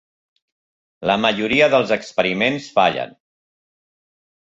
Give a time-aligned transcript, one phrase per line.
[1.09, 3.13] La majoria dels experiments fallen.